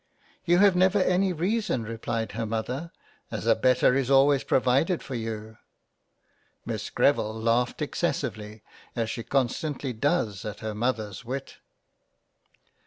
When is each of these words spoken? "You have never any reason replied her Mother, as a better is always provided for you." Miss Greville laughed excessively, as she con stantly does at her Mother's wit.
"You 0.45 0.57
have 0.57 0.75
never 0.75 0.97
any 0.97 1.31
reason 1.31 1.83
replied 1.83 2.31
her 2.31 2.47
Mother, 2.47 2.91
as 3.29 3.45
a 3.45 3.53
better 3.53 3.93
is 3.93 4.09
always 4.09 4.43
provided 4.43 5.03
for 5.03 5.13
you." 5.13 5.59
Miss 6.65 6.89
Greville 6.89 7.39
laughed 7.39 7.83
excessively, 7.83 8.63
as 8.95 9.11
she 9.11 9.21
con 9.21 9.47
stantly 9.47 9.93
does 9.93 10.43
at 10.43 10.61
her 10.61 10.73
Mother's 10.73 11.23
wit. 11.23 11.57